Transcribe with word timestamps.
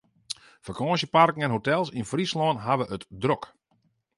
Fakânsjeparken 0.65 1.45
en 1.45 1.55
hotels 1.55 1.89
yn 1.97 2.09
Fryslân 2.11 2.61
hawwe 2.65 2.85
it 2.95 3.03
drok. 3.21 3.43